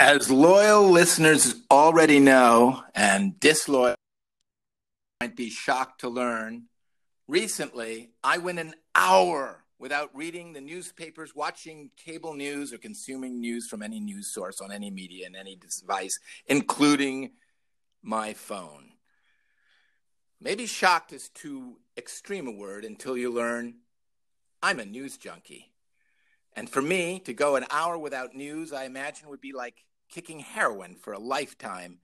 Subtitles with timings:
[0.00, 3.96] As loyal listeners already know, and disloyal
[5.20, 6.66] might be shocked to learn,
[7.26, 13.66] recently I went an hour without reading the newspapers, watching cable news, or consuming news
[13.66, 17.32] from any news source on any media and any device, including
[18.00, 18.90] my phone.
[20.40, 23.78] Maybe shocked is too extreme a word until you learn
[24.62, 25.72] I'm a news junkie.
[26.54, 30.40] And for me, to go an hour without news, I imagine would be like kicking
[30.40, 31.98] heroin for a lifetime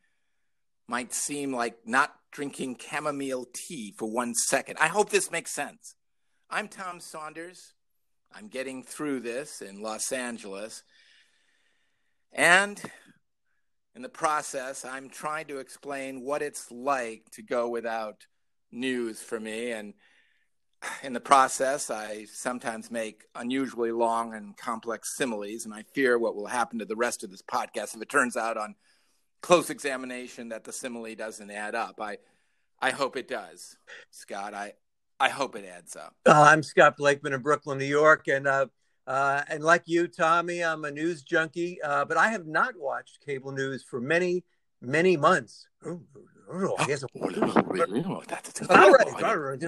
[0.87, 4.77] might seem like not drinking chamomile tea for one second.
[4.81, 5.95] I hope this makes sense.
[6.51, 7.73] I'm Tom Saunders.
[8.33, 10.83] I'm getting through this in Los Angeles.
[12.33, 12.81] And
[13.95, 18.27] in the process, I'm trying to explain what it's like to go without
[18.73, 19.71] news for me.
[19.71, 19.95] And
[21.03, 26.35] in the process, I sometimes make unusually long and complex similes, and I fear what
[26.35, 28.75] will happen to the rest of this podcast if it turns out on
[29.41, 32.01] close examination that the simile doesn't add up.
[32.01, 32.19] I,
[32.81, 33.77] I hope it does,
[34.11, 34.55] Scott.
[34.55, 34.75] I,
[35.21, 36.15] I hope it adds up.
[36.27, 38.67] Uh, I'm Scott Blakeman in Brooklyn, New York, and uh,
[39.07, 43.25] uh, and like you, Tommy, I'm a news junkie, uh, but I have not watched
[43.25, 44.45] cable news for many,
[44.85, 45.67] many months.
[45.87, 47.03] Oh, I guess.
[47.03, 47.21] all
[48.91, 49.59] right, all right.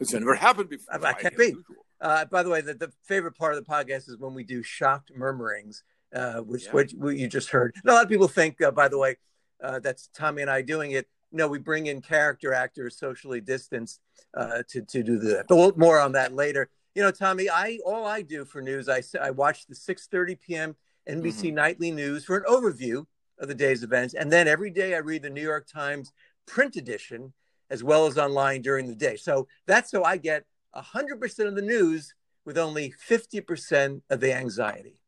[0.00, 1.04] It's never happened before.
[1.04, 1.54] I can't be.
[2.00, 4.62] Uh, by the way, the, the favorite part of the podcast is when we do
[4.62, 5.82] shocked murmurings,
[6.14, 6.72] uh, which yeah.
[6.72, 7.74] what you just heard.
[7.82, 9.16] And a lot of people think, uh, by the way,
[9.62, 11.08] uh, that's Tommy and I doing it.
[11.32, 14.00] No, we bring in character actors, socially distanced,
[14.36, 15.46] uh, to to do that.
[15.48, 16.68] But we'll, more on that later.
[16.94, 20.76] You know, Tommy, I all I do for news, I I watch the 6:30 p.m.
[21.08, 21.54] NBC mm-hmm.
[21.54, 23.04] nightly news for an overview
[23.38, 24.14] of the day's events.
[24.14, 26.12] And then every day I read the New York Times
[26.46, 27.32] print edition
[27.70, 29.16] as well as online during the day.
[29.16, 30.44] So that's how I get
[30.76, 35.00] 100% of the news with only 50% of the anxiety.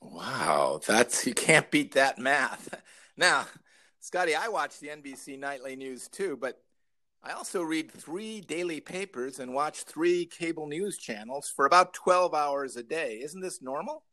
[0.00, 2.80] Wow, that's you can't beat that math.
[3.16, 3.46] Now,
[4.00, 6.60] Scotty, I watch the NBC nightly news too, but
[7.22, 12.34] I also read three daily papers and watch three cable news channels for about 12
[12.34, 13.20] hours a day.
[13.22, 14.04] Isn't this normal?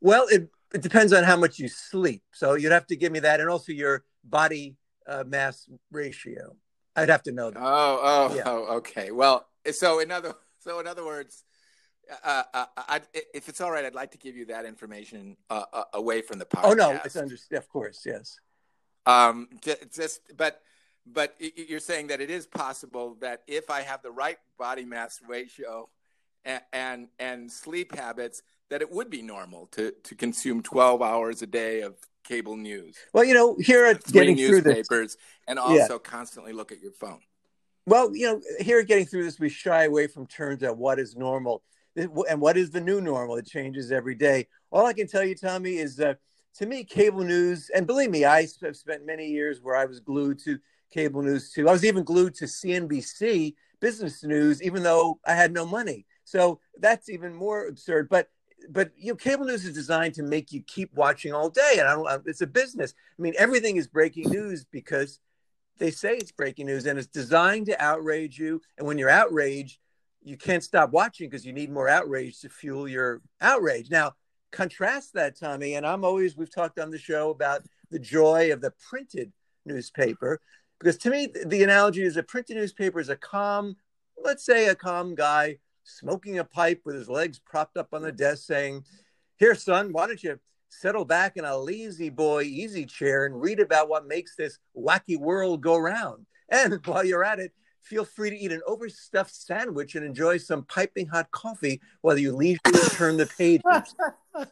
[0.00, 2.22] Well, it it depends on how much you sleep.
[2.32, 4.76] So you'd have to give me that, and also your body
[5.06, 6.56] uh, mass ratio.
[6.96, 7.60] I'd have to know that.
[7.60, 8.42] Oh, oh, yeah.
[8.46, 9.10] oh, okay.
[9.10, 11.44] Well, so in other so in other words,
[12.24, 13.00] uh, uh, I,
[13.32, 16.38] if it's all right, I'd like to give you that information uh, uh away from
[16.38, 16.64] the podcast.
[16.64, 18.38] Oh no, it's under, of course, yes.
[19.06, 19.48] Um,
[19.94, 20.60] just but
[21.06, 25.20] but you're saying that it is possible that if I have the right body mass
[25.26, 25.88] ratio
[26.44, 31.42] and and, and sleep habits, that it would be normal to to consume 12 hours
[31.42, 32.96] a day of cable news.
[33.12, 35.16] Well, you know, here at getting through this,
[35.46, 35.98] and also yeah.
[36.02, 37.20] constantly look at your phone.
[37.86, 40.98] Well, you know, here at getting through this, we shy away from terms of what
[40.98, 41.62] is normal
[41.96, 43.36] and what is the new normal.
[43.36, 44.48] It changes every day.
[44.72, 46.14] All I can tell you, Tommy, is uh,
[46.56, 50.00] to me, cable news, and believe me, I have spent many years where I was
[50.00, 50.58] glued to
[50.90, 51.68] cable news too.
[51.68, 56.06] I was even glued to CNBC business news, even though I had no money.
[56.24, 58.08] So that's even more absurd.
[58.08, 58.28] But
[58.70, 61.88] but you know, cable news is designed to make you keep watching all day, and
[61.88, 62.26] I don't.
[62.26, 62.94] It's a business.
[63.18, 65.20] I mean, everything is breaking news because
[65.78, 68.60] they say it's breaking news, and it's designed to outrage you.
[68.78, 69.78] And when you're outraged,
[70.22, 73.90] you can't stop watching because you need more outrage to fuel your outrage.
[73.90, 74.12] Now,
[74.50, 78.60] contrast that, Tommy, and I'm always we've talked on the show about the joy of
[78.60, 79.32] the printed
[79.66, 80.40] newspaper
[80.78, 83.76] because to me the analogy is a printed newspaper is a calm,
[84.22, 88.12] let's say a calm guy smoking a pipe with his legs propped up on the
[88.12, 88.84] desk, saying,
[89.36, 93.60] Here, son, why don't you settle back in a lazy boy easy chair and read
[93.60, 96.26] about what makes this wacky world go round?
[96.48, 97.52] And while you're at it,
[97.82, 102.34] feel free to eat an overstuffed sandwich and enjoy some piping hot coffee while you
[102.34, 103.94] leisurely turn the pages.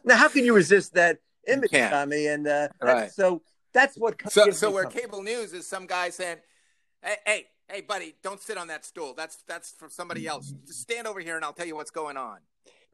[0.03, 1.17] now, how can you resist that
[1.47, 2.27] image, Tommy?
[2.27, 3.11] And uh, right.
[3.11, 3.41] so
[3.73, 4.21] that's what.
[4.31, 6.37] So, so where cable news is some guy saying,
[7.01, 9.13] "Hey, hey, hey, buddy, don't sit on that stool.
[9.15, 10.53] That's that's for somebody else.
[10.65, 12.37] Just stand over here, and I'll tell you what's going on.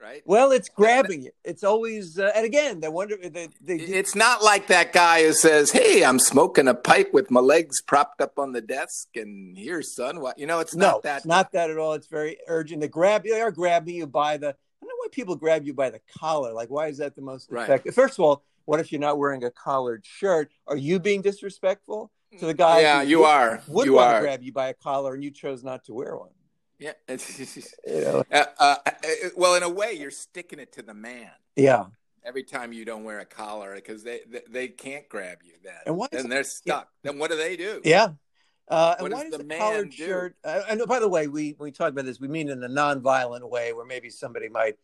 [0.01, 0.23] Right?
[0.25, 1.31] Well, it's grabbing you.
[1.43, 3.17] It's always, uh, and again, they wonder.
[3.17, 7.29] They, they, it's not like that guy who says, "Hey, I'm smoking a pipe with
[7.29, 10.85] my legs propped up on the desk, and here, son, what?" You know, it's not
[10.93, 11.17] no, that.
[11.17, 11.93] It's not that at all.
[11.93, 12.79] It's very urgent.
[12.79, 13.33] They grab you.
[13.33, 14.47] They are grabbing you by the.
[14.47, 16.53] I don't know why people grab you by the collar.
[16.53, 17.85] Like, why is that the most effective?
[17.87, 17.93] Right.
[17.93, 20.49] First of all, what if you're not wearing a collared shirt?
[20.65, 22.09] Are you being disrespectful?
[22.37, 22.81] To the guy.
[22.81, 23.61] Yeah, you would, are.
[23.67, 24.19] Would you want are.
[24.19, 26.29] to grab you by a collar, and you chose not to wear one.
[26.77, 26.93] Yeah.
[27.07, 27.21] you
[27.87, 28.23] know?
[28.31, 28.91] Uh, uh, uh,
[29.35, 31.31] well, in a way, you're sticking it to the man.
[31.55, 31.85] Yeah.
[32.23, 35.73] Every time you don't wear a collar, because they, they, they can't grab you then,
[35.85, 36.89] and, what and they're stuck.
[37.03, 37.11] Yeah.
[37.11, 37.81] Then what do they do?
[37.83, 38.09] Yeah.
[38.67, 39.95] Uh, and why does the collared do?
[39.95, 40.35] shirt?
[40.43, 42.19] Uh, and by the way, we we talk about this.
[42.19, 44.75] We mean in a non-violent way, where maybe somebody might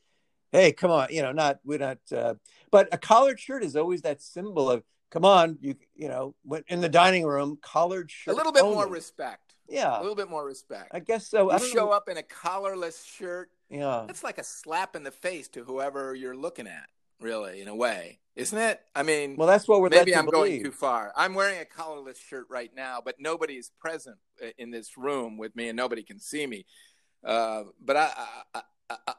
[0.55, 1.97] hey, come on, you know, not we're not.
[2.15, 2.35] Uh,
[2.71, 4.83] but a collared shirt is always that symbol of
[5.15, 6.35] come on, you you know,
[6.67, 8.33] in the dining room, collared shirt.
[8.33, 8.75] A little bit only.
[8.75, 9.55] more respect.
[9.67, 10.91] Yeah, a little bit more respect.
[10.93, 11.51] I guess so.
[11.51, 11.91] You show know.
[11.91, 13.49] up in a collarless shirt.
[13.69, 16.87] Yeah, it's like a slap in the face to whoever you're looking at.
[17.21, 18.81] Really, in a way, isn't it?
[18.93, 19.89] I mean, well, that's what we're.
[19.89, 20.61] Maybe I'm believe.
[20.61, 21.13] going too far.
[21.15, 24.17] I'm wearing a collarless shirt right now, but nobody is present
[24.57, 26.65] in this room with me, and nobody can see me.
[27.23, 28.11] Uh, but I,
[28.53, 28.61] I,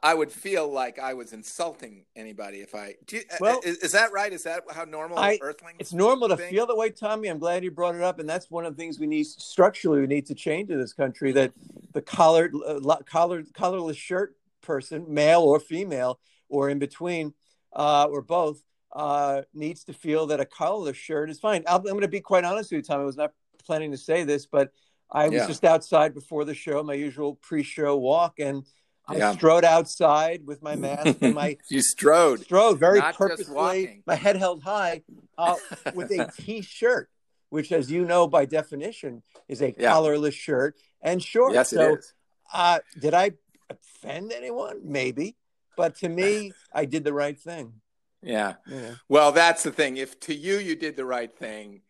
[0.02, 2.94] I, would feel like I was insulting anybody if I.
[3.10, 4.32] You, uh, well, is, is, that right?
[4.32, 5.78] Is that how normal I, Earthlings?
[5.80, 6.50] It's normal to think?
[6.50, 7.28] feel that way, Tommy.
[7.28, 10.00] I'm glad you brought it up, and that's one of the things we need structurally.
[10.00, 11.52] We need to change in this country that
[11.92, 17.34] the collared, uh, collared, collarless shirt person, male or female, or in between
[17.72, 18.62] uh, or both,
[18.92, 21.64] uh, needs to feel that a collarless shirt is fine.
[21.66, 23.00] I'm, I'm going to be quite honest with you, Tom.
[23.00, 23.32] I was not
[23.64, 24.70] planning to say this, but
[25.10, 25.46] I was yeah.
[25.48, 28.64] just outside before the show, my usual pre-show walk, and
[29.08, 29.32] I yeah.
[29.32, 31.56] strode outside with my mask and my.
[31.68, 32.40] you strode.
[32.40, 35.02] Strode very not purposefully, my head held high,
[35.38, 35.54] uh,
[35.94, 37.08] with a t-shirt,
[37.50, 39.92] which, as you know by definition, is a yeah.
[39.92, 41.54] collarless shirt and shorts.
[41.54, 42.14] Yes, so, it is.
[42.52, 43.32] Uh, did I
[43.70, 44.80] offend anyone?
[44.82, 45.36] Maybe.
[45.76, 47.74] But to me, I did the right thing.
[48.22, 48.54] Yeah.
[48.66, 48.94] yeah.
[49.08, 49.98] Well, that's the thing.
[49.98, 51.82] If to you you did the right thing,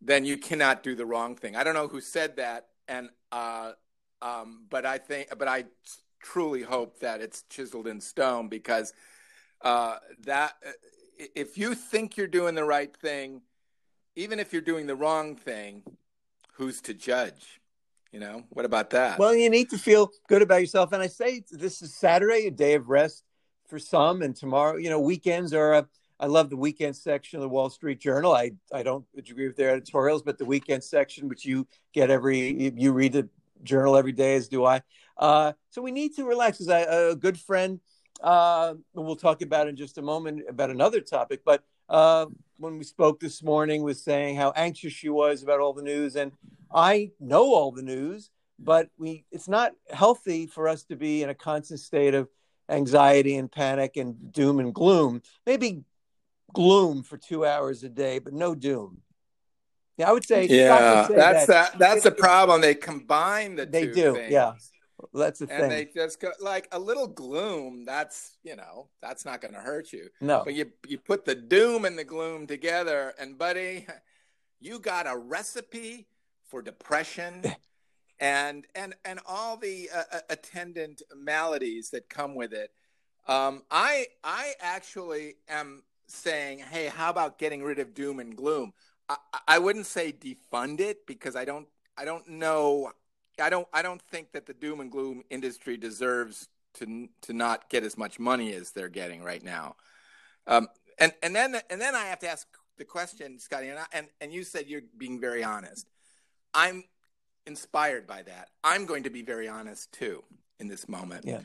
[0.00, 1.56] then you cannot do the wrong thing.
[1.56, 3.72] I don't know who said that, and uh,
[4.22, 5.64] um, but I think, but I
[6.24, 8.92] truly hope that it's chiseled in stone because
[9.60, 10.54] uh, that
[11.34, 13.42] if you think you're doing the right thing,
[14.16, 15.82] even if you're doing the wrong thing,
[16.54, 17.60] who's to judge?
[18.10, 19.18] You know, what about that?
[19.18, 20.92] Well, you need to feel good about yourself.
[20.92, 23.24] And I say this is Saturday, a day of rest
[23.68, 25.88] for some, and tomorrow, you know, weekends are a.
[26.20, 28.32] I love the weekend section of the Wall Street Journal.
[28.32, 32.72] I, I don't agree with their editorials, but the weekend section, which you get every,
[32.76, 33.28] you read the
[33.64, 34.82] journal every day, as do I.
[35.16, 36.60] Uh, so we need to relax.
[36.60, 37.80] As a good friend,
[38.22, 42.26] uh, we'll talk about in just a moment about another topic, but uh,
[42.58, 46.16] when we spoke this morning, was saying how anxious she was about all the news,
[46.16, 46.32] and
[46.72, 51.28] I know all the news, but we it's not healthy for us to be in
[51.28, 52.28] a constant state of
[52.68, 55.22] anxiety and panic and doom and gloom.
[55.44, 55.84] Maybe
[56.52, 59.02] gloom for two hours a day, but no doom.
[59.96, 60.46] Yeah, I would say.
[60.46, 61.72] Yeah, say that's that.
[61.72, 62.60] that that's the problem.
[62.60, 64.14] They combine the they do.
[64.14, 64.32] Things.
[64.32, 64.54] Yeah,
[65.12, 65.56] that's the thing.
[65.56, 65.70] and thing.
[65.70, 67.84] they just go like a little gloom.
[67.84, 70.08] That's you know that's not going to hurt you.
[70.20, 73.86] No, but you you put the doom and the gloom together, and buddy,
[74.60, 76.06] you got a recipe
[76.48, 77.42] for depression
[78.20, 82.70] and and and all the uh, uh, attendant maladies that come with it.
[83.26, 88.72] Um, I I actually am saying, hey, how about getting rid of doom and gloom?
[89.08, 89.16] I,
[89.46, 91.66] I wouldn't say defund it because I don't
[91.96, 92.92] I don't know
[93.40, 97.68] I don't I don't think that the doom and gloom industry deserves to to not
[97.68, 99.76] get as much money as they're getting right now.
[100.46, 100.68] Um,
[100.98, 102.46] and and then and then I have to ask
[102.76, 105.86] the question, Scotty, and I, and, and you said you're being very honest.
[106.52, 106.84] I'm
[107.46, 108.50] inspired by that.
[108.62, 110.22] I'm going to be very honest too
[110.58, 111.24] in this moment.
[111.24, 111.40] Yeah.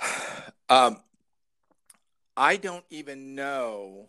[0.70, 0.98] Um,
[2.36, 4.06] I don't even know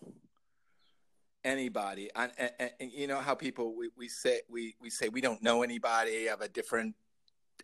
[1.44, 2.10] anybody.
[2.16, 5.42] And, and, and, you know how people we, we say we, we say we don't
[5.42, 6.96] know anybody of a different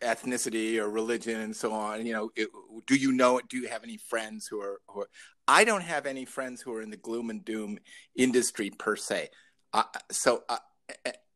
[0.00, 2.04] ethnicity or religion and so on.
[2.06, 2.48] You know, it,
[2.86, 3.40] do you know?
[3.48, 5.08] Do you have any friends who are, who are?
[5.48, 7.78] I don't have any friends who are in the gloom and doom
[8.16, 9.30] industry per se.
[9.72, 10.58] Uh, so uh,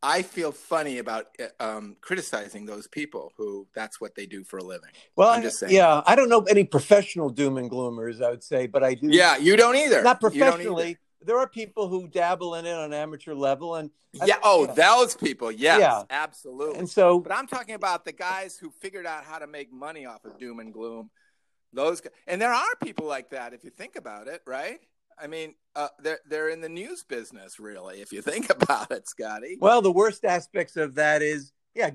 [0.03, 4.59] I feel funny about uh, um, criticizing those people who that's what they do for
[4.59, 4.91] a living.
[5.15, 5.75] Well, I'm just saying.
[5.75, 8.23] Yeah, I don't know any professional doom and gloomers.
[8.23, 9.09] I would say, but I do.
[9.11, 10.03] Yeah, you don't either.
[10.03, 10.97] Not professionally.
[11.23, 15.53] There are people who dabble in it on amateur level, and yeah, oh, those people,
[15.53, 16.79] yes, yeah, absolutely.
[16.79, 20.07] And so, but I'm talking about the guys who figured out how to make money
[20.07, 21.11] off of doom and gloom.
[21.73, 24.81] Those, and there are people like that if you think about it, right?
[25.21, 29.09] I mean, uh, they're they're in the news business, really, if you think about it,
[29.09, 29.59] Scotty.
[29.61, 31.91] Well, the worst aspects of that is, yeah,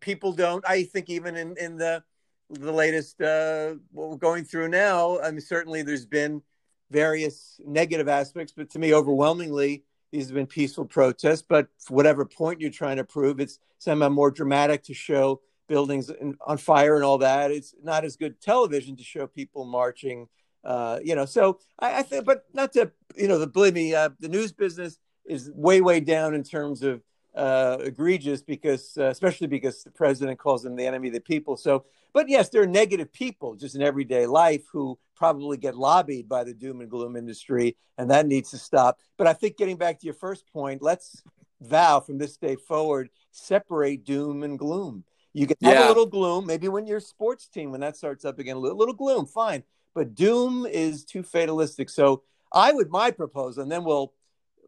[0.00, 0.64] people don't.
[0.68, 2.02] I think even in in the
[2.50, 6.42] the latest uh, what we're going through now, I mean, certainly there's been
[6.90, 11.42] various negative aspects, but to me, overwhelmingly, these have been peaceful protests.
[11.42, 16.10] But whatever point you're trying to prove, it's somehow more dramatic to show buildings
[16.46, 17.50] on fire and all that.
[17.50, 20.28] It's not as good television to show people marching
[20.66, 23.94] uh, you know, so I, I think, but not to, you know, the, believe me,
[23.94, 27.02] uh, the news business is way, way down in terms of
[27.36, 31.56] uh, egregious because, uh, especially because the president calls them the enemy of the people.
[31.56, 36.28] So, but yes, there are negative people just in everyday life who probably get lobbied
[36.28, 38.98] by the doom and gloom industry, and that needs to stop.
[39.16, 41.22] But I think getting back to your first point, let's
[41.60, 45.04] vow from this day forward, separate doom and gloom.
[45.32, 45.86] You can have yeah.
[45.86, 48.78] a little gloom, maybe when your sports team, when that starts up again, a little,
[48.78, 49.62] little gloom, fine
[49.96, 51.88] but doom is too fatalistic.
[51.88, 54.12] So I would my proposal, and then we'll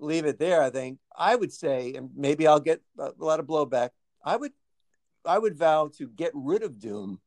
[0.00, 0.62] leave it there.
[0.62, 3.90] I think I would say, and maybe I'll get a lot of blowback.
[4.24, 4.52] I would,
[5.24, 7.20] I would vow to get rid of doom,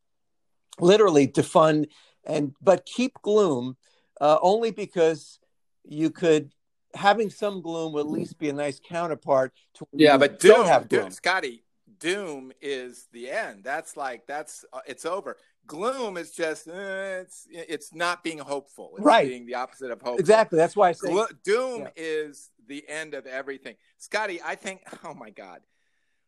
[0.79, 1.87] literally to fund
[2.25, 3.77] and but keep gloom,
[4.19, 5.39] uh, only because
[5.83, 6.53] you could
[6.93, 10.17] having some gloom would at least be a nice counterpart to yeah.
[10.17, 11.03] But doom, have gloom.
[11.03, 11.63] Doom, Scotty,
[11.99, 13.63] doom is the end.
[13.63, 15.37] That's like that's uh, it's over.
[15.67, 16.73] Gloom is just uh,
[17.21, 18.93] it's it's not being hopeful.
[18.97, 20.19] It's right, being the opposite of hope.
[20.19, 20.57] Exactly.
[20.57, 21.89] That's why I say Glo- doom yeah.
[21.95, 23.75] is the end of everything.
[23.97, 24.81] Scotty, I think.
[25.03, 25.61] Oh my God,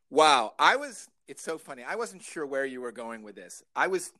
[0.09, 0.53] wow!
[0.59, 1.07] I was.
[1.27, 1.83] It's so funny.
[1.83, 3.63] I wasn't sure where you were going with this.
[3.75, 4.11] I was,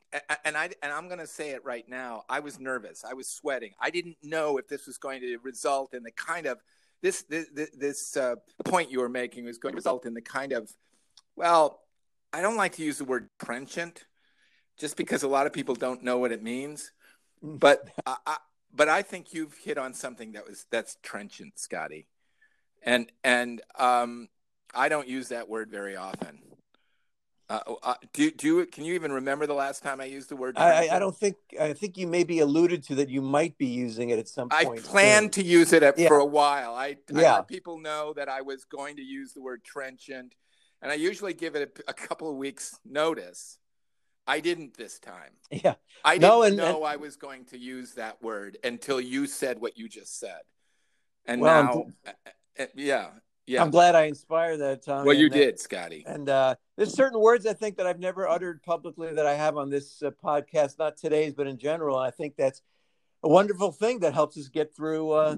[0.46, 2.24] and I and I'm going to say it right now.
[2.30, 3.03] I was nervous.
[3.03, 3.72] I was sweating.
[3.80, 6.60] I didn't know if this was going to result in the kind of
[7.01, 10.53] this this this uh, point you were making was going to result in the kind
[10.53, 10.72] of
[11.36, 11.82] well,
[12.32, 14.06] I don't like to use the word trenchant,
[14.77, 16.92] just because a lot of people don't know what it means.
[17.44, 17.60] Mm.
[17.60, 18.38] But I, I,
[18.74, 22.08] but I think you've hit on something that was that's trenchant, Scotty,
[22.83, 24.29] and and um,
[24.73, 26.39] I don't use that word very often.
[27.49, 30.35] Uh, uh, do do you, can you even remember the last time I used the
[30.35, 30.57] word?
[30.57, 34.09] I, I, don't think I think you maybe alluded to that you might be using
[34.09, 34.79] it at some point.
[34.79, 36.07] I planned to use it at, yeah.
[36.07, 36.73] for a while.
[36.73, 37.33] I, yeah.
[37.33, 40.33] I let people know that I was going to use the word trenchant
[40.83, 43.57] and I usually give it a, a, couple of weeks notice.
[44.27, 45.31] I didn't this time.
[45.51, 48.99] Yeah, I didn't no, and, know and, I was going to use that word until
[48.99, 50.41] you said what you just said,
[51.25, 51.63] and well,
[52.05, 52.13] now,
[52.75, 53.10] yeah,
[53.45, 53.62] yeah.
[53.62, 55.05] I'm glad I inspired that, Tom.
[55.05, 56.03] Well, you did, Scotty.
[56.07, 59.57] And uh, there's certain words I think that I've never uttered publicly that I have
[59.57, 61.98] on this uh, podcast, not today's, but in general.
[62.00, 62.62] And I think that's
[63.22, 65.36] a wonderful thing that helps us get through uh,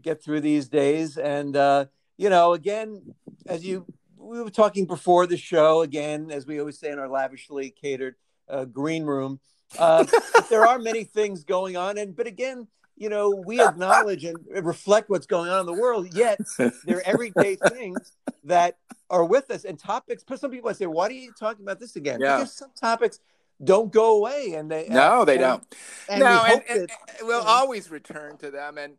[0.00, 1.16] get through these days.
[1.16, 1.86] And uh,
[2.18, 3.14] you know, again,
[3.46, 7.08] as you we were talking before the show again, as we always say in our
[7.08, 8.16] lavishly catered
[8.48, 9.40] uh, green room.
[9.78, 10.04] Uh,
[10.50, 15.10] there are many things going on, and but again, you know, we acknowledge and reflect
[15.10, 16.14] what's going on in the world.
[16.14, 18.12] Yet there are everyday things
[18.44, 18.78] that
[19.10, 20.24] are with us and topics.
[20.26, 22.38] But some people I say, "Why are you talking about this again?" Yeah.
[22.38, 23.20] Because some topics
[23.62, 25.62] don't go away, and they no, they don't.
[26.08, 28.94] And no, we and, and, that, we'll you know, always return to them, and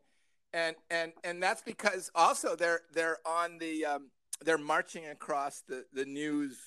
[0.53, 4.09] and and and that's because also they're they're on the um,
[4.43, 6.57] they're marching across the the news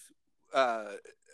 [0.52, 0.92] uh,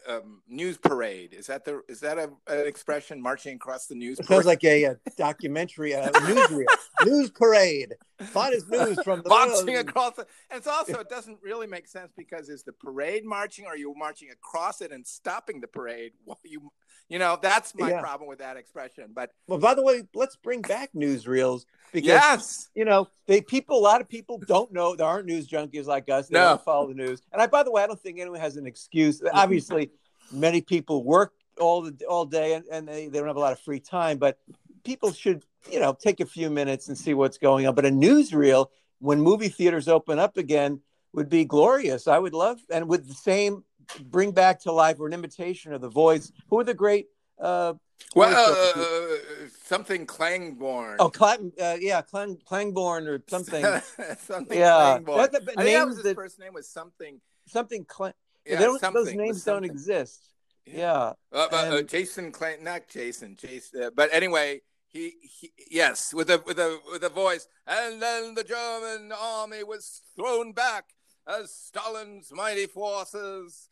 [0.09, 1.33] um, news parade.
[1.33, 3.21] Is that the is that a, an expression?
[3.21, 4.19] Marching across the news.
[4.19, 6.67] It sounds like a, a documentary, a newsreel,
[7.05, 7.95] news parade.
[8.19, 9.89] Finest news from the marching world.
[9.89, 10.15] across.
[10.15, 13.67] The, and it's also it doesn't really make sense because is the parade marching?
[13.67, 16.13] Or are you marching across it and stopping the parade
[16.45, 16.73] you
[17.09, 18.01] you know, that's my yeah.
[18.01, 19.11] problem with that expression.
[19.15, 23.79] But well, by the way, let's bring back newsreels because yes, you know, they people
[23.79, 26.29] a lot of people don't know there aren't news junkies like us.
[26.29, 26.49] They no.
[26.49, 27.23] don't follow the news.
[27.33, 29.23] And I by the way, I don't think anyone has an excuse.
[29.33, 29.93] Obviously,
[30.33, 33.53] many people work all the all day and, and they, they don't have a lot
[33.53, 34.39] of free time, but
[34.85, 37.75] people should, you know, take a few minutes and see what's going on.
[37.75, 38.67] But a newsreel,
[38.99, 40.81] when movie theaters open up again,
[41.13, 42.07] would be glorious.
[42.09, 43.65] I would love and with the same
[44.01, 46.33] bring back to life or an imitation of the voice.
[46.49, 47.07] Who are the great?
[47.39, 47.75] Uh,
[48.15, 49.17] well, uh, uh,
[49.65, 50.97] something Klangborn.
[50.99, 53.65] Oh, Clang, uh, yeah, Clang, Klangborn or something.
[54.19, 55.19] something yeah, Klangborn.
[55.57, 57.21] I names that, his that, first name was something.
[57.47, 58.13] Something Clang.
[58.47, 60.31] Yeah, something, those names don't exist.
[60.67, 61.13] Yeah.
[61.33, 61.39] yeah.
[61.39, 63.91] Uh, uh, and, Jason Clang, not Jason, Jason.
[63.95, 68.45] but anyway, he, he, yes, with a with a with a voice, and then the
[68.45, 70.91] German army was thrown back
[71.27, 73.69] as Stalin's mighty forces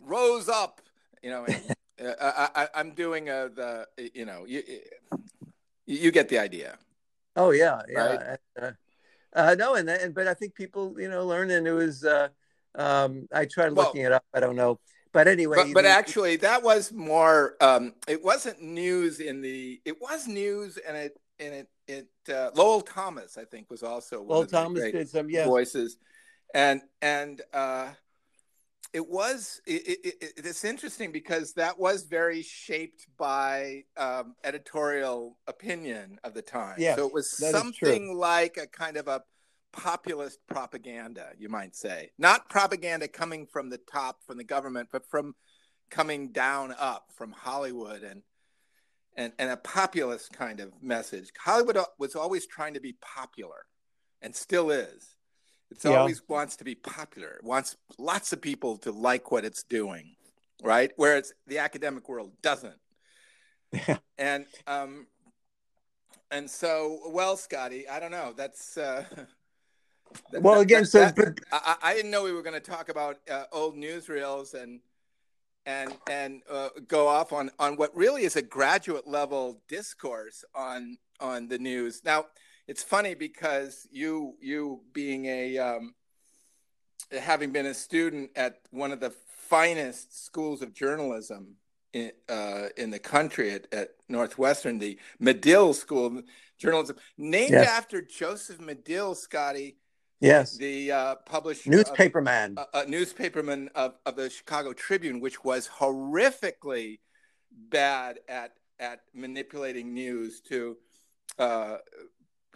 [0.00, 0.80] rose up.
[1.22, 1.46] You know,
[2.04, 4.62] uh, I, am doing a, the you know you
[5.86, 6.78] you get the idea.
[7.36, 8.00] Oh yeah, yeah.
[8.00, 8.38] Right?
[8.60, 8.70] Uh,
[9.34, 12.04] uh, no, and and but I think people you know learn, and it was.
[12.04, 12.28] Uh,
[12.76, 14.24] um, I tried looking well, it up.
[14.34, 14.80] I don't know,
[15.14, 15.56] but anyway.
[15.56, 17.54] But, but actually, that was more.
[17.60, 19.80] Um, it wasn't news in the.
[19.86, 24.18] It was news, and it and it it uh, Lowell Thomas, I think, was also
[24.18, 25.46] one Lowell of the Thomas did some yes.
[25.46, 25.96] voices,
[26.52, 27.90] and and uh,
[28.92, 35.38] it was it, it, it, it's interesting because that was very shaped by um, editorial
[35.46, 36.76] opinion of the time.
[36.78, 39.22] Yeah, so it was something like a kind of a
[39.74, 45.08] populist propaganda, you might say, not propaganda coming from the top, from the government, but
[45.08, 45.34] from
[45.90, 48.22] coming down up from Hollywood and
[49.16, 51.30] and and a populist kind of message.
[51.38, 53.66] Hollywood was always trying to be popular,
[54.22, 55.14] and still is
[55.82, 55.96] it yeah.
[55.96, 57.28] always wants to be popular.
[57.28, 60.14] It wants lots of people to like what it's doing,
[60.62, 60.92] right?
[60.96, 62.78] Whereas the academic world doesn't.
[63.72, 63.98] Yeah.
[64.18, 65.06] And um,
[66.30, 68.32] and so, well, Scotty, I don't know.
[68.36, 69.04] That's uh,
[70.32, 73.18] well, again, that, so that, I, I, didn't know we were going to talk about
[73.30, 74.80] uh, old newsreels and
[75.66, 80.98] and and uh, go off on on what really is a graduate level discourse on
[81.20, 82.02] on the news.
[82.04, 82.26] Now,
[82.66, 85.94] it's funny because you you being a um,
[87.10, 89.12] having been a student at one of the
[89.48, 91.56] finest schools of journalism
[91.92, 96.24] in, uh, in the country at, at, Northwestern, the Medill School of
[96.58, 97.68] Journalism, named yes.
[97.68, 99.76] after Joseph Medill, Scotty.
[100.24, 100.56] Yes.
[100.56, 107.00] The uh, publisher, newspaperman, a, newspaperman of, of the Chicago Tribune, which was horrifically
[107.52, 110.78] bad at at manipulating news to
[111.38, 111.76] uh,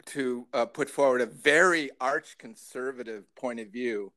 [0.06, 4.12] to uh, put forward a very arch conservative point of view.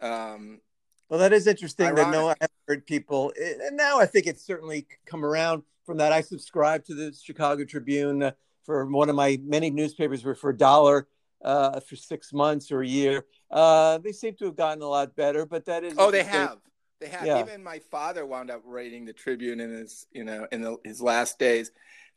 [0.00, 0.60] Um,
[1.08, 2.04] well, that is interesting ironic.
[2.06, 2.34] to know.
[2.40, 6.12] I've heard people, and now I think it's certainly come around from that.
[6.12, 8.32] I subscribe to the Chicago Tribune
[8.64, 11.06] for one of my many newspapers for a dollar
[11.44, 13.24] uh, for six months or a year.
[13.50, 16.58] Uh, they seem to have gotten a lot better, but that is oh, they have.
[17.00, 17.26] They have.
[17.26, 17.40] Yeah.
[17.40, 21.00] Even my father wound up writing the Tribune in his, you know, in the, his
[21.00, 21.70] last days,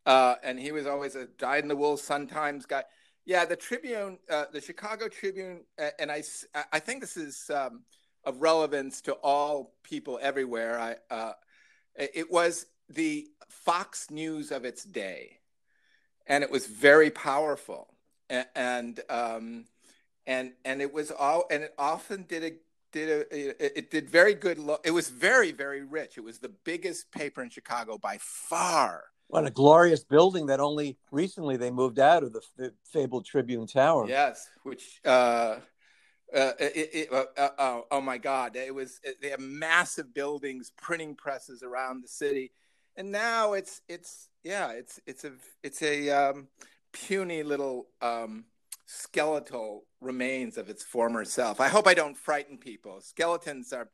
[0.06, 2.84] uh, and he was always a dyed in the wool Sun Times guy.
[3.26, 5.62] Yeah, the Tribune, uh, the Chicago Tribune,
[6.00, 6.24] and I,
[6.72, 7.50] I think this is.
[7.54, 7.82] Um,
[8.26, 10.80] of relevance to all people everywhere.
[10.80, 11.34] I, uh,
[11.96, 15.40] it was the Fox News of its day,
[16.28, 17.94] and it was very powerful,
[18.30, 19.66] and and um,
[20.28, 22.52] and, and it was all, and it often did a
[22.92, 24.58] did a, it did very good.
[24.58, 26.18] Lo- it was very very rich.
[26.18, 29.06] It was the biggest paper in Chicago by far.
[29.28, 33.66] What a glorious building that only recently they moved out of the, the fabled Tribune
[33.66, 34.08] Tower.
[34.08, 35.58] Yes, which uh,
[36.34, 38.56] uh, it, it, uh, uh, oh, oh, my God!
[38.56, 42.52] It was they have massive buildings, printing presses around the city,
[42.96, 45.32] and now it's it's yeah, it's it's a
[45.64, 46.48] it's a um,
[46.96, 48.46] puny little um,
[48.86, 51.60] skeletal remains of its former self.
[51.60, 53.02] I hope I don't frighten people.
[53.02, 53.90] Skeletons are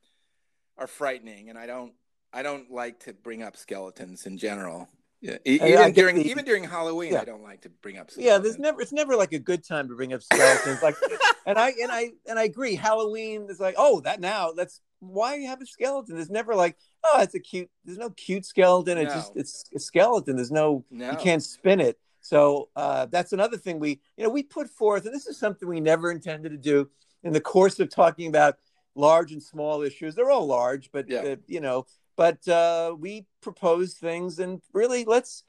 [0.77, 1.93] are frightening, and I don't
[2.31, 4.88] I don't like to bring up skeletons in general.
[5.20, 7.22] Yeah, even during the, even during Halloween, yeah.
[7.22, 8.10] I don't like to bring up.
[8.10, 8.31] Skeletons.
[8.31, 10.81] Yeah, there's never it's never like a good time to bring up skeletons.
[10.81, 10.96] like,
[11.46, 12.75] and I and I and I agree.
[12.75, 16.16] Halloween is like, oh, that now that's why you have a skeleton.
[16.16, 17.70] There's never like, oh, it's a cute.
[17.85, 18.98] There's no cute skeleton.
[18.98, 20.37] It's just it's a skeleton.
[20.37, 21.11] There's no, no.
[21.11, 22.00] you can't spin it.
[22.22, 25.68] So uh, that's another thing we you know we put forth, and this is something
[25.68, 26.90] we never intended to do
[27.24, 28.57] in the course of talking about
[28.96, 30.16] large and small issues.
[30.16, 31.20] They're all large, but yeah.
[31.20, 31.86] uh, you know
[32.22, 35.44] but uh, we propose things and really let's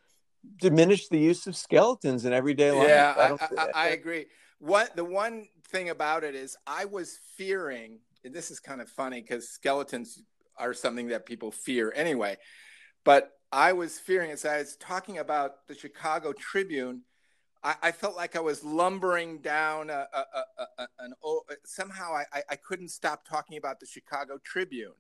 [0.59, 2.89] diminish the use of skeletons in everyday life.
[2.89, 4.27] Yeah, I, I, I, agree.
[4.59, 8.89] What the one thing about it is, I was fearing, and this is kind of
[8.89, 10.23] funny because skeletons
[10.57, 12.39] are something that people fear anyway.
[13.05, 17.03] But I was fearing as I was talking about the Chicago Tribune.
[17.63, 20.25] I, I felt like I was lumbering down a, a,
[20.79, 21.13] a, an
[21.65, 24.95] somehow I, I couldn't stop talking about the Chicago Tribune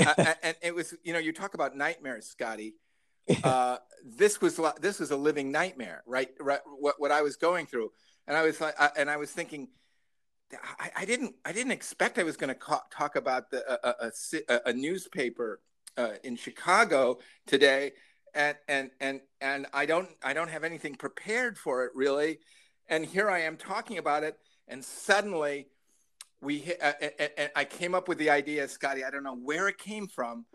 [0.06, 2.74] uh, and it was, you know, you talk about nightmares, Scotty.
[3.44, 6.30] Uh, this was this was a living nightmare, right?
[6.40, 7.92] right what what I was going through,
[8.26, 9.68] and I was like, and I was thinking,
[10.80, 12.58] I, I, didn't I didn't expect I was going to
[12.90, 14.10] talk about the a,
[14.48, 15.60] a, a newspaper
[15.96, 17.92] uh, in Chicago today,
[18.34, 22.38] and and and and I don't I don't have anything prepared for it really,
[22.88, 24.36] and here I am talking about it,
[24.68, 25.68] and suddenly
[26.40, 26.92] we uh,
[27.36, 29.04] and I came up with the idea, Scotty.
[29.04, 30.46] I don't know where it came from,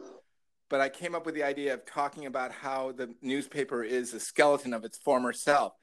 [0.69, 4.19] but I came up with the idea of talking about how the newspaper is a
[4.19, 5.74] skeleton of its former self.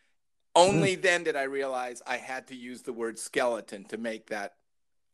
[0.55, 1.03] Only mm.
[1.03, 4.53] then did I realize I had to use the word skeleton to make that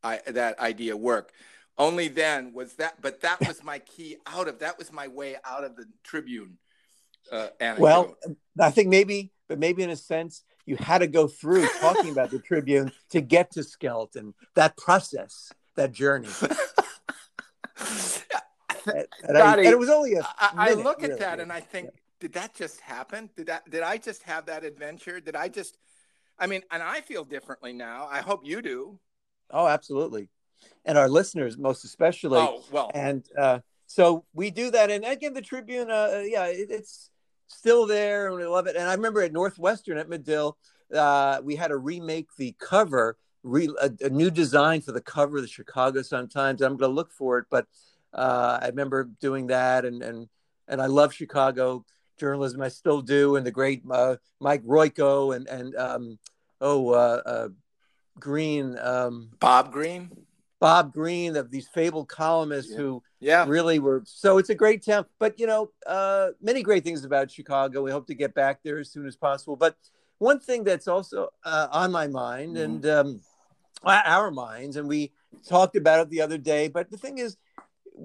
[0.03, 1.33] I, that idea work.
[1.79, 5.37] Only then was that, but that was my key out of that was my way
[5.45, 6.59] out of the Tribune.
[7.31, 8.17] Uh, well,
[8.61, 12.31] I think maybe, but maybe in a sense, you had to go through talking about
[12.31, 14.35] the Tribune to get to Skeleton.
[14.55, 16.29] That process, that journey.
[18.87, 21.21] and, and, I, and, it was only I look at really.
[21.21, 22.01] that and I think, yeah.
[22.21, 23.31] did that just happen?
[23.37, 23.71] Did that?
[23.71, 25.21] Did I just have that adventure?
[25.21, 25.79] Did I just?
[26.39, 28.09] I mean, and I feel differently now.
[28.11, 28.99] I hope you do.
[29.51, 30.29] Oh, absolutely,
[30.85, 32.39] and our listeners most especially.
[32.39, 35.91] Oh well, and uh, so we do that, and again, the Tribune.
[35.91, 37.11] Uh, yeah, it, it's
[37.49, 38.77] still there, and we love it.
[38.77, 40.57] And I remember at Northwestern at Medill,
[40.95, 45.37] uh, we had to remake the cover, re, a, a, new design for the cover
[45.37, 46.61] of the Chicago Sun Times.
[46.61, 47.67] I'm going to look for it, but
[48.13, 50.29] uh, I remember doing that, and and
[50.69, 51.85] and I love Chicago
[52.19, 52.63] journalism.
[52.63, 56.19] I still do, and the great uh, Mike Royko and and um,
[56.61, 57.49] oh uh, uh,
[58.19, 60.11] Greene, um, Bob Greene.
[60.61, 62.77] Bob Greene of these fabled columnists yeah.
[62.77, 63.45] who yeah.
[63.47, 67.31] really were so it's a great town but you know uh, many great things about
[67.31, 69.77] chicago we hope to get back there as soon as possible but
[70.19, 72.65] one thing that's also uh, on my mind mm-hmm.
[72.65, 73.21] and um,
[73.85, 75.13] our minds and we
[75.49, 77.37] talked about it the other day but the thing is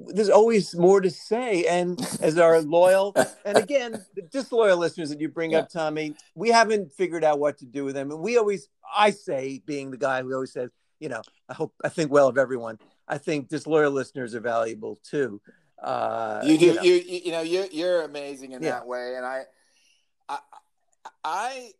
[0.07, 1.65] there's always more to say.
[1.65, 5.59] And as our loyal, and again, the disloyal listeners that you bring yeah.
[5.59, 8.11] up, Tommy, we haven't figured out what to do with them.
[8.11, 10.71] And we always, I say, being the guy who always says,
[11.03, 12.79] you know, I hope, I think well of everyone.
[13.09, 15.41] I think disloyal listeners are valuable too.
[15.81, 16.93] Uh, you do, you know, you,
[17.25, 18.71] you know, you're, you're amazing in yeah.
[18.71, 19.15] that way.
[19.17, 19.41] And I,
[20.29, 20.39] I,
[21.25, 21.71] I,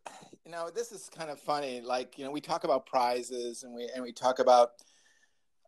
[0.45, 1.79] you know, this is kind of funny.
[1.79, 4.71] Like, you know, we talk about prizes and we, and we talk about,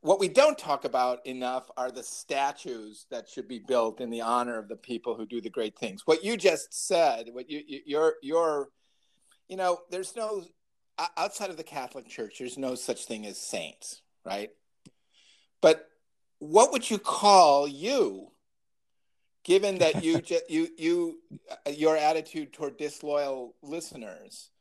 [0.02, 4.22] what we don't talk about enough are the statues that should be built in the
[4.22, 6.02] honor of the people who do the great things.
[6.06, 8.70] What you just said, what you, you're, you're,
[9.48, 10.44] you know, there's no
[11.17, 14.51] outside of the Catholic Church, there's no such thing as saints, right?
[15.62, 15.88] But
[16.39, 18.31] what would you call you,
[19.43, 21.19] given that you just, you you
[21.51, 24.51] uh, your attitude toward disloyal listeners,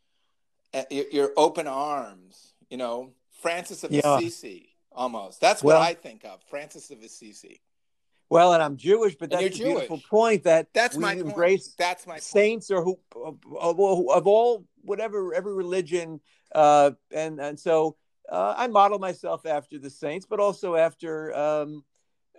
[0.73, 4.17] uh, your open arms, you know, Francis of yeah.
[4.17, 5.41] Assisi almost.
[5.41, 7.61] That's what I think of, Francis of Assisi.
[8.31, 11.69] Well, and I'm Jewish, but that's a beautiful point that that's my embrace.
[11.69, 11.79] Point.
[11.79, 12.81] That's my saints point.
[12.81, 12.99] or who
[13.59, 13.79] of,
[14.11, 16.21] of, all whatever every religion,
[16.55, 17.97] uh, and and so
[18.29, 21.85] uh, I model myself after the saints, but also after um,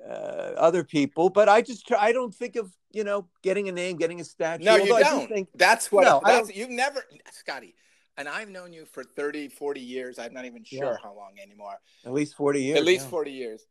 [0.04, 0.12] uh,
[0.58, 1.30] other people.
[1.30, 4.24] But I just try, I don't think of you know getting a name, getting a
[4.24, 4.64] statue.
[4.64, 5.30] No, you don't.
[5.30, 6.04] Think, that's what.
[6.04, 7.76] No, that's, you've never, Scotty
[8.18, 10.20] and I've known you for 30, 40 years.
[10.20, 10.98] I'm not even sure yeah.
[11.02, 11.80] how long anymore.
[12.06, 12.78] At least 40 years.
[12.78, 13.12] At least yeah.
[13.12, 13.68] 40 years.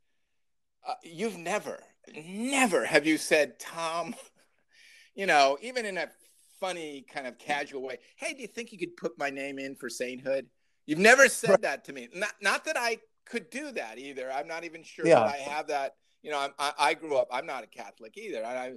[0.86, 1.82] Uh, you've never,
[2.14, 4.14] never have you said, Tom,
[5.14, 6.08] you know, even in a
[6.60, 9.74] funny kind of casual way, hey, do you think you could put my name in
[9.74, 10.46] for sainthood?
[10.86, 11.62] You've never said right.
[11.62, 12.08] that to me.
[12.14, 14.30] Not, not that I could do that either.
[14.30, 15.20] I'm not even sure yeah.
[15.20, 15.96] that I have that.
[16.22, 18.44] You know, I, I grew up, I'm not a Catholic either.
[18.44, 18.74] I,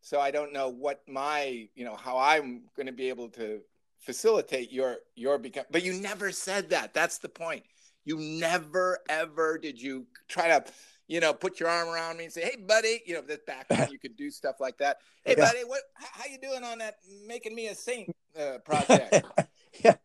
[0.00, 3.60] so I don't know what my, you know, how I'm going to be able to
[4.00, 7.62] facilitate your your become but you never said that that's the point
[8.04, 10.64] you never ever did you try to
[11.10, 13.68] you know put your arm around me and say hey buddy you know this back
[13.68, 15.44] when you could do stuff like that hey yeah.
[15.44, 16.96] buddy what how you doing on that
[17.26, 19.26] making me a saint uh, project
[19.84, 19.96] yeah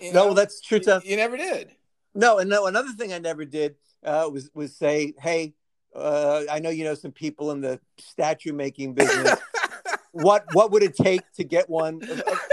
[0.00, 1.70] you know, no that's true you, you, never did
[2.14, 5.52] no and no another thing i never did uh, was was say hey
[5.94, 9.38] uh, i know you know some people in the statue making business
[10.12, 12.00] what what would it take to get one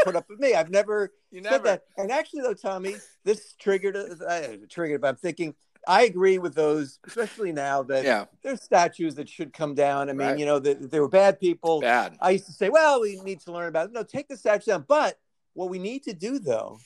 [0.03, 0.53] put up with me?
[0.53, 1.63] I've never, said never.
[1.63, 1.83] that.
[1.97, 5.01] And actually, though, Tommy, this triggered uh, triggered.
[5.01, 5.55] But I'm thinking,
[5.87, 8.25] I agree with those, especially now that yeah.
[8.41, 10.09] there's statues that should come down.
[10.09, 10.39] I mean, right.
[10.39, 11.81] you know, that they were bad people.
[11.81, 12.17] Bad.
[12.21, 13.93] I used to say, well, we need to learn about it.
[13.93, 14.85] No, take the statue down.
[14.87, 15.19] But
[15.53, 16.79] what we need to do, though,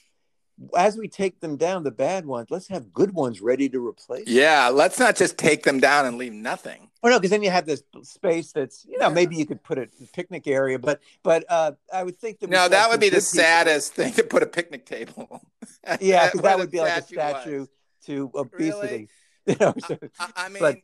[0.76, 4.28] as we take them down, the bad ones, let's have good ones ready to replace.
[4.28, 6.90] Yeah, let's not just take them down and leave nothing.
[7.04, 9.78] Oh no, because then you have this space that's you know maybe you could put
[9.78, 13.22] a picnic area, but but uh, I would think that no, that would be the
[13.22, 15.42] saddest thing to put a picnic table.
[16.02, 17.70] yeah, because that would be like a statue was.
[18.08, 18.88] To obesity.
[18.88, 19.10] Really?
[19.48, 20.76] You know, so, I, I, mean, but,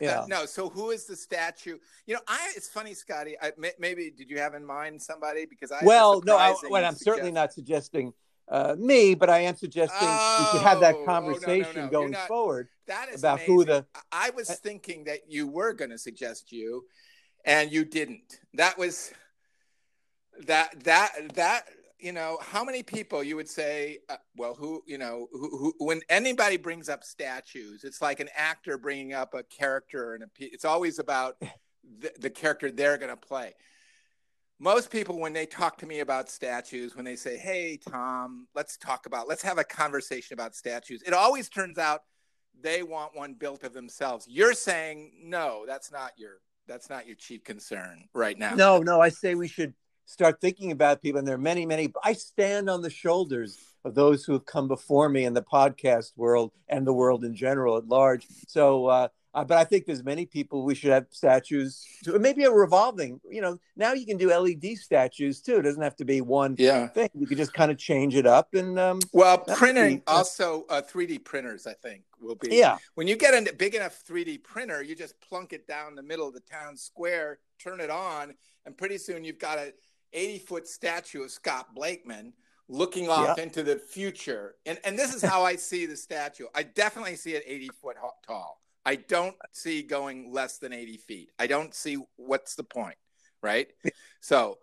[0.00, 0.46] uh, uh, no.
[0.46, 1.78] So who is the statue?
[2.06, 2.52] You know, I.
[2.54, 3.34] It's funny, Scotty.
[3.42, 5.46] I, maybe did you have in mind somebody?
[5.46, 5.84] Because I.
[5.84, 6.36] Well, no.
[6.36, 8.12] I, well, I'm certainly not suggesting
[8.48, 11.86] uh, me, but I am suggesting oh, we should have that conversation oh, no, no,
[11.86, 11.90] no.
[11.90, 13.54] going not, forward that is about amazing.
[13.54, 13.86] who the.
[14.12, 16.84] I was uh, thinking that you were going to suggest you,
[17.44, 18.40] and you didn't.
[18.54, 19.12] That was
[20.46, 21.64] that that that
[22.04, 25.74] you know how many people you would say uh, well who you know who, who,
[25.78, 30.26] when anybody brings up statues it's like an actor bringing up a character and a,
[30.38, 31.36] it's always about
[32.00, 33.54] the, the character they're going to play.
[34.60, 38.76] Most people when they talk to me about statues when they say hey tom let's
[38.76, 42.02] talk about let's have a conversation about statues it always turns out
[42.60, 44.26] they want one built of themselves.
[44.28, 46.34] You're saying no that's not your
[46.68, 48.54] that's not your chief concern right now.
[48.54, 49.72] No no i say we should
[50.06, 53.94] start thinking about people and there are many many i stand on the shoulders of
[53.94, 57.76] those who have come before me in the podcast world and the world in general
[57.76, 61.84] at large so uh, uh, but I think there's many people we should have statues,
[62.04, 63.20] to, maybe a revolving.
[63.28, 65.56] You know, now you can do LED statues too.
[65.56, 66.86] It doesn't have to be one yeah.
[66.86, 67.10] thing.
[67.14, 68.78] You can just kind of change it up and.
[68.78, 72.54] Um, well, printing also uh, 3D printers, I think, will be.
[72.54, 72.78] Yeah.
[72.94, 76.28] When you get a big enough 3D printer, you just plunk it down the middle
[76.28, 79.72] of the town square, turn it on, and pretty soon you've got a
[80.14, 82.32] 80 foot statue of Scott Blakeman
[82.68, 83.42] looking off yeah.
[83.42, 84.54] into the future.
[84.64, 86.46] And and this is how I see the statue.
[86.54, 87.96] I definitely see it 80 foot
[88.26, 88.60] tall.
[88.86, 91.30] I don't see going less than 80 feet.
[91.38, 92.96] I don't see what's the point,
[93.42, 93.68] right?
[94.20, 94.58] So,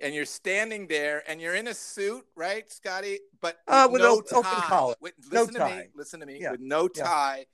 [0.00, 3.18] and you're standing there and you're in a suit, right, Scotty?
[3.40, 4.42] But with, uh, with no tie.
[4.42, 4.94] Collar.
[5.00, 5.78] With, listen no to tie.
[5.78, 5.84] me.
[5.94, 6.38] Listen to me.
[6.40, 6.52] Yeah.
[6.52, 7.38] With no tie.
[7.38, 7.44] Yeah.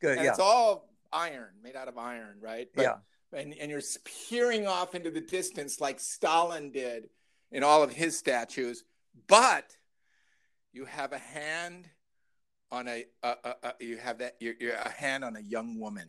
[0.00, 0.16] Good.
[0.18, 0.30] And yeah.
[0.30, 2.68] it's all iron, made out of iron, right?
[2.74, 2.94] But, yeah.
[3.32, 3.80] And, and you're
[4.28, 7.08] peering off into the distance like Stalin did
[7.50, 8.84] in all of his statues.
[9.26, 9.76] But
[10.72, 11.88] you have a hand
[12.70, 15.78] on a, a, a, a you have that you're, you're, a hand on a young
[15.78, 16.08] woman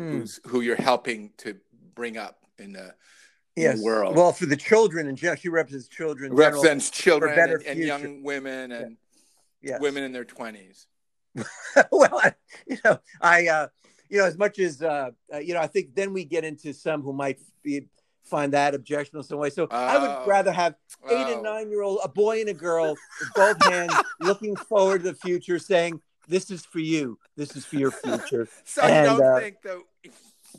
[0.00, 0.10] mm.
[0.10, 1.56] who's who you're helping to
[1.94, 2.94] bring up in the,
[3.56, 3.80] yes.
[3.80, 4.16] world.
[4.16, 6.32] Well, for the children and she represents children.
[6.32, 8.96] Represents children and, and, young women and
[9.62, 9.72] yeah.
[9.72, 9.80] yes.
[9.80, 10.86] women in their twenties.
[11.90, 12.34] well, I,
[12.66, 13.68] you know, I, uh,
[14.14, 16.72] you know, as much as, uh, uh, you know, I think then we get into
[16.72, 17.88] some who might be
[18.22, 19.50] find that objectionable some way.
[19.50, 19.76] So oh.
[19.76, 20.24] I would oh.
[20.24, 20.76] rather have
[21.10, 21.34] eight oh.
[21.34, 22.94] and nine year old, a boy and a girl,
[23.34, 27.18] both hands, looking forward to the future, saying, "This is for you.
[27.36, 29.82] This is for your future." so and, you don't uh, think the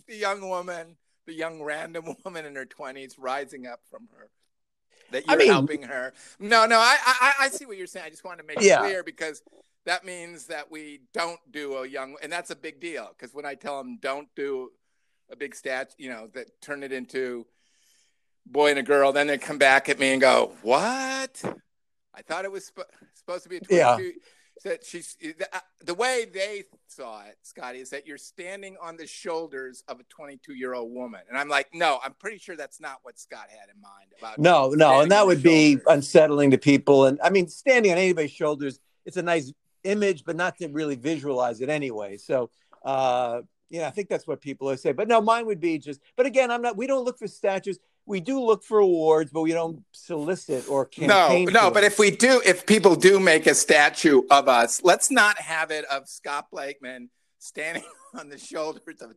[0.06, 4.28] the young woman, the young random woman in her twenties, rising up from her.
[5.12, 6.12] That you're I mean, helping her.
[6.40, 8.06] No, no, I, I, I see what you're saying.
[8.06, 8.80] I just want to make yeah.
[8.80, 9.42] it clear because
[9.86, 13.10] that means that we don't do a young, and that's a big deal.
[13.18, 14.72] Because when I tell them don't do
[15.32, 17.46] a big stat, you know, that turn it into
[18.46, 21.44] boy and a girl, then they come back at me and go, "What?
[22.14, 24.12] I thought it was sp- supposed to be a 22." Yeah.
[24.60, 28.96] So she's the, uh, the way they saw it, Scotty, is that you're standing on
[28.96, 32.56] the shoulders of a 22 year old woman, and I'm like, no, I'm pretty sure
[32.56, 34.40] that's not what Scott had in mind about.
[34.40, 37.06] No, no, and that would be unsettling to people.
[37.06, 39.52] And I mean, standing on anybody's shoulders, it's a nice
[39.86, 42.18] image, but not to really visualize it anyway.
[42.18, 42.50] So,
[42.84, 44.96] uh, yeah, I think that's what people are saying.
[44.96, 46.00] But no, mine would be just.
[46.16, 46.78] But again, I'm not.
[46.78, 50.86] We don't look for statues we do look for awards, but we don't solicit or
[50.86, 51.46] campaign.
[51.46, 51.72] No, no.
[51.72, 55.72] But if we do, if people do make a statue of us, let's not have
[55.72, 59.14] it of Scott Blakeman standing on the shoulders of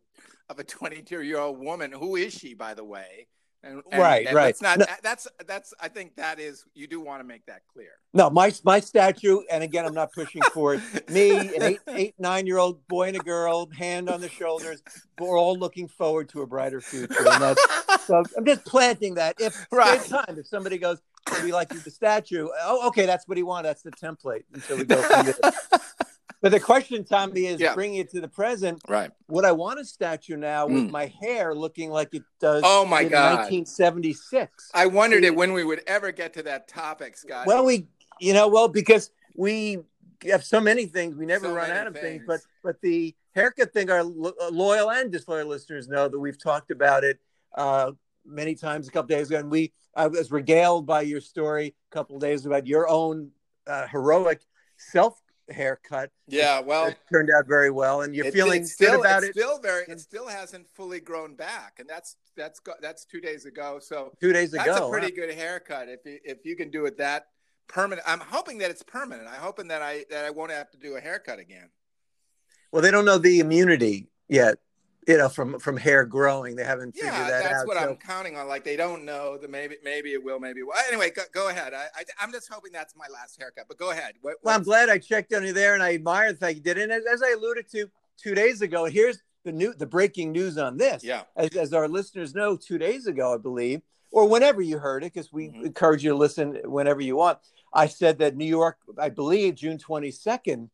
[0.49, 1.93] of a 22 year old woman.
[1.93, 3.27] Who is she, by the way?
[3.65, 4.47] And, and, right, and right.
[4.47, 4.79] That's not.
[4.79, 4.87] No.
[5.03, 5.75] That's that's.
[5.81, 6.65] I think that is.
[6.75, 7.91] You do want to make that clear.
[8.15, 11.11] No, my my statue, and again, I'm not pushing for it.
[11.11, 14.81] Me, an eight, eight, nine year old boy and a girl, hand on the shoulders.
[15.19, 17.17] We're all looking forward to a brighter future.
[17.19, 19.37] And that's, so I'm just planting that.
[19.41, 20.01] If right.
[20.05, 21.03] time, if somebody goes,
[21.43, 23.69] "We like the statue," oh, okay, that's what he wanted.
[23.69, 25.35] That's the template until we go from there.
[26.41, 27.75] But the question, Tommy, is yeah.
[27.75, 28.81] bringing it to the present.
[28.89, 29.11] Right.
[29.29, 30.91] Would I want a statue now with mm.
[30.91, 32.63] my hair looking like it does?
[32.65, 33.39] Oh my God!
[33.39, 34.71] 1976.
[34.73, 37.47] I wondered it when we would ever get to that topic, Scott.
[37.47, 37.89] Well, we,
[38.21, 39.79] you know, well because we
[40.31, 42.05] have so many things, we never so run out of things.
[42.05, 42.25] things.
[42.27, 47.03] But but the haircut thing, our loyal and disloyal listeners know that we've talked about
[47.03, 47.19] it
[47.57, 47.93] uh,
[48.25, 51.95] many times a couple days ago, and we I was regaled by your story a
[51.95, 53.31] couple days about your own
[53.67, 54.41] uh, heroic
[54.77, 55.21] self
[55.51, 56.11] haircut.
[56.27, 59.33] Yeah, well, it turned out very well, and you're it, feeling still, good about it.
[59.33, 63.79] Still very, it still hasn't fully grown back, and that's that's that's two days ago.
[63.81, 65.89] So two days ago, that's a pretty good haircut.
[65.89, 67.27] If you, if you can do it that
[67.69, 69.29] permanent, I'm hoping that it's permanent.
[69.29, 71.71] I'm hoping that I that I won't have to do a haircut again.
[72.73, 74.59] Well, they don't know the immunity yet
[75.09, 76.55] you know, from from hair growing.
[76.55, 77.51] They haven't figured yeah, that out.
[77.51, 77.89] that's what so.
[77.89, 78.47] I'm counting on.
[78.47, 80.63] Like they don't know that maybe maybe it will, maybe.
[80.63, 81.73] Well, anyway, go, go ahead.
[81.73, 83.65] I, I am just hoping that's my last haircut.
[83.69, 84.15] But go ahead.
[84.21, 86.63] What, well, I'm glad I checked on you there, and I admire the fact you
[86.63, 86.77] did.
[86.77, 90.59] And as, as I alluded to two days ago, here's the new the breaking news
[90.59, 91.03] on this.
[91.03, 91.23] Yeah.
[91.37, 95.15] As, as our listeners know, two days ago, I believe, or whenever you heard it,
[95.15, 95.65] because we mm-hmm.
[95.65, 97.39] encourage you to listen whenever you want.
[97.73, 100.69] I said that New York, I believe, June 22nd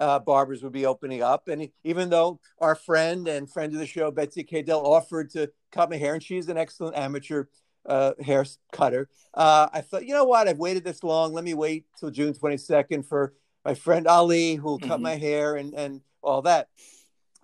[0.00, 1.46] uh, barbers would be opening up.
[1.48, 5.90] And even though our friend and friend of the show, Betsy Cadell, offered to cut
[5.90, 7.44] my hair, and she's an excellent amateur
[7.86, 10.48] uh, hair cutter, uh, I thought, you know what?
[10.48, 11.34] I've waited this long.
[11.34, 13.34] Let me wait till June 22nd for
[13.64, 14.88] my friend Ali, who will mm-hmm.
[14.88, 16.68] cut my hair and, and all that.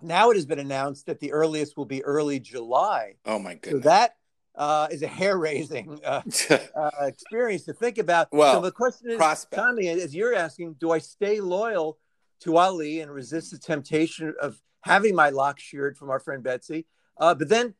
[0.01, 3.15] Now it has been announced that the earliest will be early July.
[3.25, 3.83] Oh, my goodness.
[3.83, 4.15] So that
[4.55, 6.21] uh, is a hair raising uh,
[6.75, 8.27] uh, experience to think about.
[8.31, 9.55] Well, so the question is, prospect.
[9.55, 11.97] Tommy, as you're asking, do I stay loyal
[12.41, 16.85] to Ali and resist the temptation of having my lock sheared from our friend Betsy.
[17.17, 17.73] Uh, but then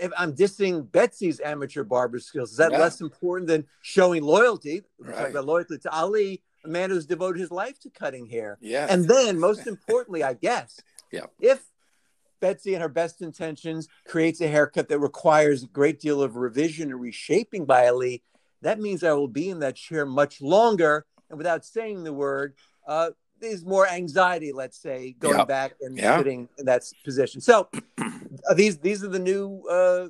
[0.00, 2.78] if I'm dissing Betsy's amateur barber skills, is that yeah.
[2.78, 4.82] less important than showing loyalty?
[4.98, 5.30] Right.
[5.30, 8.58] about loyalty to Ali, a man who's devoted his life to cutting hair.
[8.60, 8.86] Yeah.
[8.88, 10.80] And then, most importantly, I guess,
[11.10, 11.26] yeah.
[11.40, 11.62] if
[12.40, 16.90] Betsy and her best intentions creates a haircut that requires a great deal of revision
[16.90, 18.22] and reshaping by Ali,
[18.62, 21.06] that means I will be in that chair much longer.
[21.30, 22.54] And without saying the word,
[22.86, 25.48] uh, there's more anxiety, let's say, going yep.
[25.48, 26.16] back and yeah.
[26.18, 27.40] sitting in that position.
[27.40, 27.68] So
[27.98, 30.08] uh, these these are the new uh,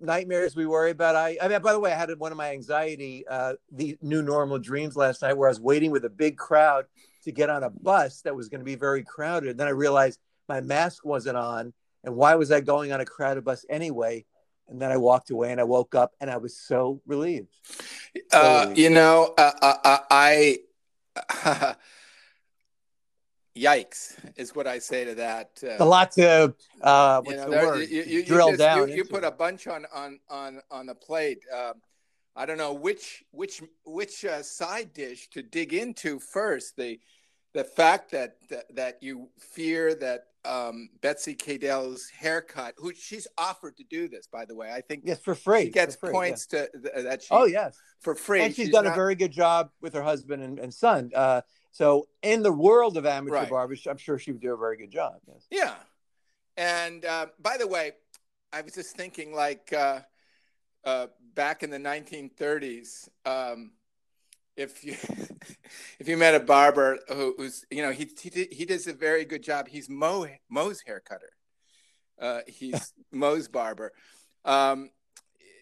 [0.00, 1.16] nightmares we worry about.
[1.16, 4.22] I, I mean, by the way, I had one of my anxiety, uh, the new
[4.22, 6.86] normal dreams last night, where I was waiting with a big crowd
[7.24, 9.58] to get on a bus that was going to be very crowded.
[9.58, 11.72] Then I realized my mask wasn't on,
[12.04, 14.24] and why was I going on a crowded bus anyway?
[14.68, 17.54] And then I walked away, and I woke up, and I was so relieved.
[18.30, 18.78] So uh, relieved.
[18.78, 20.58] You know, uh, uh, I.
[23.62, 25.50] yikes is what I say to that.
[25.62, 27.88] Uh, a lot to uh, what's you know, the word?
[27.88, 28.88] You, you, drill just, down.
[28.88, 31.40] You, you put a bunch on on on on the plate.
[31.54, 31.72] Uh,
[32.36, 36.76] I don't know which which which uh, side dish to dig into first.
[36.76, 37.00] The
[37.54, 43.76] the fact that that, that you fear that um, Betsy Cadell's haircut, who she's offered
[43.76, 44.72] to do this, by the way.
[44.72, 45.64] I think yes, for free.
[45.64, 46.66] She gets free, points yeah.
[46.72, 47.22] to that.
[47.22, 48.42] She, oh yes, for free.
[48.42, 48.92] And she's, she's done not...
[48.92, 51.10] a very good job with her husband and, and son.
[51.14, 53.50] Uh, so in the world of amateur right.
[53.50, 55.16] barbers, I'm sure she would do a very good job.
[55.26, 55.46] Yes.
[55.50, 55.74] Yeah.
[56.56, 57.92] And uh, by the way,
[58.52, 60.00] I was just thinking, like uh,
[60.84, 63.08] uh, back in the 1930s.
[63.24, 63.72] Um,
[64.56, 64.92] if you
[66.00, 69.24] if you met a barber who, who's you know he he he does a very
[69.24, 69.68] good job.
[69.68, 71.30] He's Moe Moe's hair cutter.
[72.20, 73.92] Uh, he's Moe's barber.
[74.44, 74.90] Um,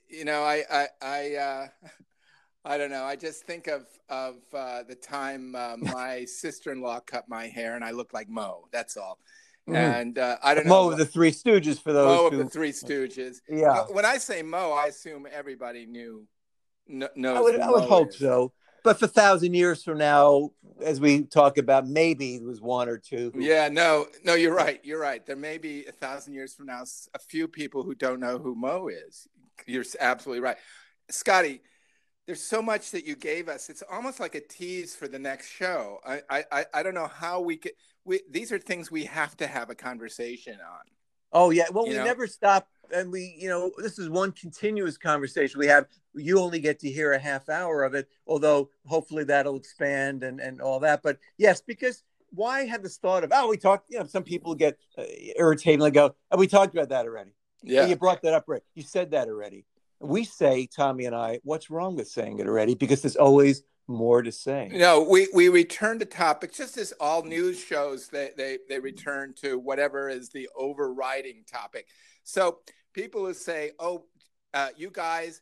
[0.08, 1.66] you know, I I I, uh,
[2.66, 3.04] I don't know.
[3.04, 7.46] I just think of of uh, the time uh, my sister in law cut my
[7.46, 8.68] hair and I looked like Moe.
[8.72, 9.18] That's all.
[9.68, 9.74] Mm.
[9.74, 10.92] And uh, I don't Moe know.
[10.92, 12.06] of the Three Stooges for those.
[12.06, 12.40] Moe who...
[12.40, 13.38] of the Three Stooges.
[13.48, 13.84] Yeah.
[13.90, 16.26] When I say Moe, I assume everybody knew.
[16.88, 18.18] Knows I would, I would hope is.
[18.18, 18.52] so
[18.86, 20.50] but for a thousand years from now,
[20.80, 23.32] as we talk about, maybe it was one or two.
[23.34, 23.42] Who...
[23.42, 24.78] Yeah, no, no, you're right.
[24.84, 25.26] You're right.
[25.26, 28.54] There may be a thousand years from now a few people who don't know who
[28.54, 29.26] Moe is.
[29.66, 30.56] You're absolutely right,
[31.10, 31.62] Scotty.
[32.26, 33.70] There's so much that you gave us.
[33.70, 35.98] It's almost like a tease for the next show.
[36.04, 37.72] I, I, I don't know how we could.
[38.04, 40.80] We, these are things we have to have a conversation on.
[41.32, 41.66] Oh yeah.
[41.72, 42.04] Well, You we know?
[42.04, 45.86] never stop, and we, you know, this is one continuous conversation we have.
[46.14, 50.40] You only get to hear a half hour of it, although hopefully that'll expand and
[50.40, 51.02] and all that.
[51.02, 53.90] But yes, because why have this thought of oh we talked?
[53.90, 55.04] You know, some people get uh,
[55.36, 57.34] irritated and go, oh, we talked about that already.
[57.62, 57.86] Yeah.
[57.86, 58.62] You brought that up, right?
[58.74, 59.64] You said that already.
[60.00, 62.74] We say, Tommy and I, what's wrong with saying it already?
[62.74, 64.70] Because there's always more to say.
[64.72, 69.34] No, we, we return to topics just as all news shows they, they they return
[69.42, 71.86] to whatever is the overriding topic.
[72.24, 72.58] So
[72.92, 74.06] people who say, "Oh,
[74.54, 75.40] uh, you guys,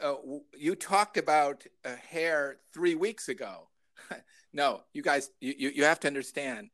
[0.00, 0.14] uh,
[0.56, 3.68] you talked about uh, hair three weeks ago."
[4.52, 6.70] no, you guys, you, you you have to understand,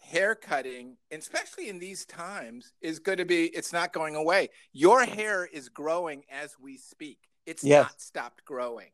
[0.00, 3.46] hair cutting, especially in these times, is going to be.
[3.46, 4.48] It's not going away.
[4.72, 7.18] Your hair is growing as we speak.
[7.46, 7.84] It's Yes.
[7.84, 8.90] not stopped growing.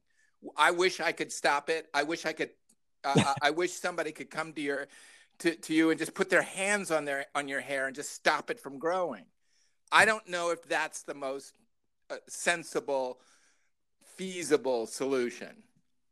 [0.56, 1.88] I wish I could stop it.
[1.94, 2.50] I wish I could.
[3.04, 4.88] Uh, I- wish somebody could come to your
[5.40, 8.12] to, to you and just put their hands on their on your hair and just
[8.12, 9.24] stop it from growing.
[9.92, 11.54] I don't know if that's the most
[12.10, 13.20] uh, sensible,
[14.16, 15.62] feasible solution,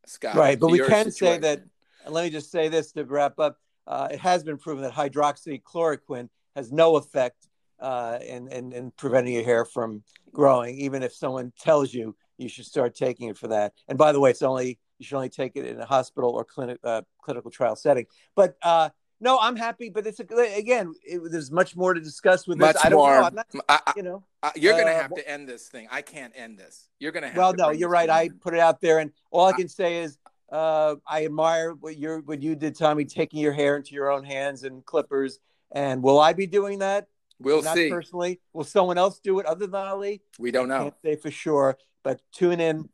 [0.07, 0.35] Scott.
[0.37, 1.63] right but we can say that
[2.05, 4.93] and let me just say this to wrap up uh, it has been proven that
[4.93, 7.49] hydroxychloroquine has no effect
[7.81, 12.49] uh, in, in, in preventing your hair from growing even if someone tells you you
[12.49, 15.29] should start taking it for that and by the way it's only you should only
[15.29, 18.89] take it in a hospital or clinic uh, clinical trial setting but uh,
[19.21, 22.75] no i'm happy but it's a, again it, there's much more to discuss with much
[22.75, 23.23] this i don't more.
[23.23, 25.89] know not, I- you know I- you're going to uh, have to end this thing.
[25.91, 26.89] I can't end this.
[27.01, 27.37] You're going to have.
[27.39, 29.99] well no you're right to i put it out there and all i can say
[29.99, 30.19] is
[30.55, 34.25] uh, i admire what you what you did tommy taking your hair into your own
[34.25, 35.41] hands and clippers
[35.73, 37.09] and will i be doing that
[37.41, 37.91] We'll not see.
[37.91, 40.83] personally will someone else do it other than ali We don't know.
[40.85, 42.89] can't say for sure but tune in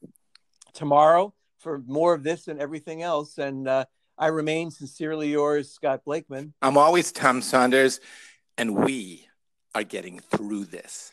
[0.72, 3.84] tomorrow for more of this and everything else and uh,
[4.16, 8.00] i remain sincerely yours scott blakeman I'm always Tom Saunders,
[8.56, 9.26] and we
[9.74, 11.12] are getting through this.